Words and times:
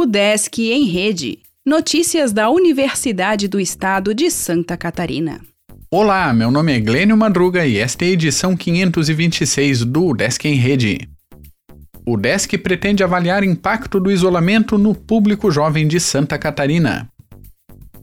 O 0.00 0.06
Desk 0.06 0.58
em 0.58 0.86
Rede. 0.86 1.40
Notícias 1.62 2.32
da 2.32 2.48
Universidade 2.48 3.46
do 3.46 3.60
Estado 3.60 4.14
de 4.14 4.30
Santa 4.30 4.74
Catarina. 4.74 5.42
Olá, 5.90 6.32
meu 6.32 6.50
nome 6.50 6.74
é 6.74 6.80
Glênio 6.80 7.14
Madruga 7.18 7.66
e 7.66 7.76
esta 7.76 8.06
é 8.06 8.08
a 8.08 8.10
edição 8.12 8.56
526 8.56 9.84
do 9.84 10.14
Desk 10.14 10.48
em 10.48 10.54
Rede. 10.54 11.06
O 12.06 12.16
Desk 12.16 12.56
pretende 12.56 13.04
avaliar 13.04 13.44
impacto 13.44 14.00
do 14.00 14.10
isolamento 14.10 14.78
no 14.78 14.94
público 14.94 15.50
jovem 15.50 15.86
de 15.86 16.00
Santa 16.00 16.38
Catarina. 16.38 17.06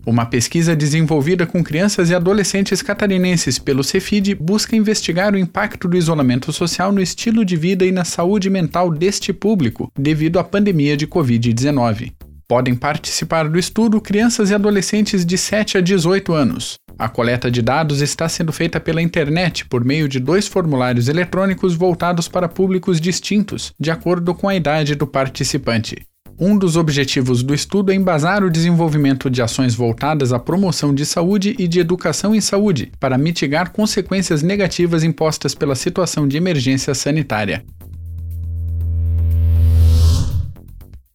Uma 0.08 0.26
pesquisa 0.26 0.74
desenvolvida 0.74 1.46
com 1.46 1.62
crianças 1.62 2.10
e 2.10 2.16
adolescentes 2.16 2.82
catarinenses 2.82 3.60
pelo 3.60 3.84
Cefid 3.84 4.36
busca 4.36 4.74
investigar 4.74 5.34
o 5.34 5.38
impacto 5.38 5.86
do 5.86 5.98
isolamento 5.98 6.54
social 6.54 6.94
no 6.94 7.02
estilo 7.02 7.44
de 7.44 7.58
vida 7.58 7.86
e 7.86 7.92
na 7.92 8.06
saúde 8.06 8.50
mental 8.50 8.90
deste 8.90 9.34
público 9.34 9.92
devido 10.00 10.40
à 10.40 10.46
pandemia 10.46 10.96
de 10.96 11.06
Covid-19. 11.06 12.14
Podem 12.48 12.74
participar 12.74 13.50
do 13.50 13.60
estudo 13.60 14.00
crianças 14.00 14.50
e 14.50 14.56
adolescentes 14.56 15.26
de 15.26 15.38
7 15.38 15.80
a 15.80 15.82
18 15.82 16.32
anos. 16.32 16.76
A 16.98 17.10
coleta 17.10 17.52
de 17.52 17.62
dados 17.62 18.00
está 18.00 18.30
sendo 18.30 18.54
feita 18.54 18.80
pela 18.80 19.02
internet 19.02 19.66
por 19.66 19.84
meio 19.84 20.08
de 20.08 20.22
dois 20.22 20.48
formulários 20.48 21.10
eletrônicos 21.10 21.76
voltados 21.76 22.30
para 22.30 22.48
públicos 22.48 23.02
distintos, 23.02 23.74
de 23.78 23.92
acordo 23.92 24.34
com 24.34 24.48
a 24.48 24.56
idade 24.56 24.96
do 24.96 25.06
participante. 25.06 26.07
Um 26.40 26.56
dos 26.56 26.76
objetivos 26.76 27.42
do 27.42 27.52
estudo 27.52 27.92
é 27.92 27.96
embasar 27.96 28.44
o 28.44 28.52
desenvolvimento 28.52 29.28
de 29.28 29.42
ações 29.42 29.74
voltadas 29.74 30.32
à 30.32 30.38
promoção 30.38 30.94
de 30.94 31.04
saúde 31.04 31.56
e 31.58 31.68
de 31.68 31.80
educação 31.80 32.36
em 32.36 32.40
saúde, 32.40 32.92
para 33.00 33.18
mitigar 33.18 33.72
consequências 33.72 34.44
negativas 34.44 35.04
impostas 35.04 35.56
pela 35.56 35.74
situação 35.74 36.28
de 36.28 36.38
emergência 36.38 36.94
sanitária. 36.94 37.66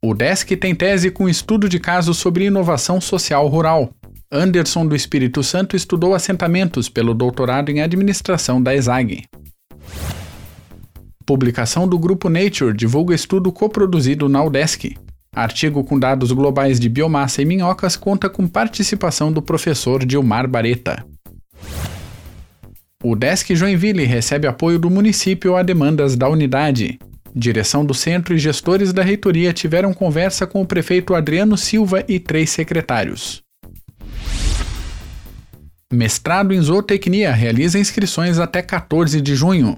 O 0.05 0.13
DESC 0.13 0.57
tem 0.57 0.75
tese 0.75 1.09
com 1.09 1.29
estudo 1.29 1.69
de 1.69 1.79
casos 1.79 2.19
sobre 2.19 2.47
inovação 2.47 3.01
social 3.01 3.47
rural. 3.47 3.91
Anderson 4.29 4.85
do 4.85 4.97
Espírito 4.97 5.41
Santo 5.45 5.77
estudou 5.77 6.17
assentamentos 6.17 6.89
pelo 6.89 7.15
doutorado 7.15 7.71
em 7.71 7.81
administração 7.81 8.61
da 8.61 8.75
ESAG. 8.75 9.23
Publicação 11.25 11.87
do 11.87 11.97
Grupo 11.97 12.29
Nature 12.29 12.77
divulga 12.77 13.15
estudo 13.15 13.53
coproduzido 13.53 14.29
na 14.29 14.43
UDESC. 14.43 14.97
Artigo 15.35 15.83
com 15.83 15.99
dados 15.99 16.31
globais 16.31 16.79
de 16.79 16.91
biomassa 16.91 17.41
e 17.41 17.47
minhocas 17.47 17.97
conta 17.97 18.29
com 18.29 18.47
participação 18.47 19.33
do 19.33 19.41
professor 19.41 20.05
Dilmar 20.05 20.47
Bareta. 20.47 21.07
O 23.03 23.17
Desk 23.17 23.57
Joinville 23.57 24.05
recebe 24.05 24.47
apoio 24.47 24.79
do 24.79 24.91
município 24.91 25.57
a 25.57 25.63
demandas 25.63 26.17
da 26.17 26.29
unidade. 26.29 26.99
Direção 27.35 27.83
do 27.83 27.95
centro 27.95 28.35
e 28.35 28.39
gestores 28.39 28.93
da 28.93 29.03
reitoria 29.03 29.55
tiveram 29.55 29.95
conversa 29.95 30.47
com 30.47 30.61
o 30.61 30.67
prefeito 30.67 31.15
Adriano 31.15 31.57
Silva 31.57 32.05
e 32.07 32.21
três 32.21 32.51
secretários. 32.51 33.43
Mestrado 35.91 36.53
em 36.53 36.61
Zootecnia 36.61 37.33
realiza 37.33 37.79
inscrições 37.79 38.39
até 38.39 38.61
14 38.61 39.19
de 39.21 39.35
junho. 39.35 39.77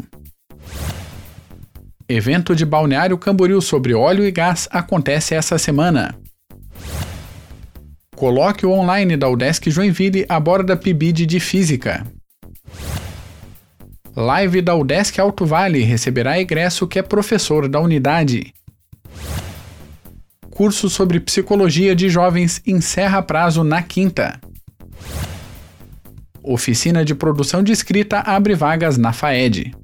Evento 2.09 2.55
de 2.55 2.67
Balneário 2.67 3.17
Camboriú 3.17 3.63
sobre 3.63 3.95
óleo 3.95 4.27
e 4.27 4.31
gás 4.31 4.69
acontece 4.71 5.35
essa 5.35 5.57
semana. 5.57 6.15
Colóquio 8.15 8.71
online 8.71 9.17
da 9.17 9.29
UDESC 9.29 9.71
Joinville 9.71 10.27
aborda 10.29 10.77
PIBID 10.77 11.25
de 11.25 11.41
Física. 11.41 12.07
Live 14.15 14.61
da 14.61 14.75
UDESC 14.75 15.19
Alto 15.19 15.47
Vale 15.47 15.83
receberá 15.83 16.39
egresso 16.39 16.87
que 16.87 16.99
é 16.99 17.03
professor 17.03 17.69
da 17.69 17.81
unidade. 17.81 18.53
Curso 20.51 20.91
sobre 20.91 21.19
Psicologia 21.19 21.97
de 21.97 22.11
Jovens 22.11 22.61
encerra 22.67 23.23
prazo 23.23 23.65
na 23.65 23.83
quinta. 23.83 24.39
Oficina 26.43 27.03
de 27.03 27.15
Produção 27.15 27.63
de 27.63 27.73
Escrita 27.73 28.21
abre 28.21 28.55
vagas 28.55 28.99
na 28.99 29.13
FAED. 29.13 29.84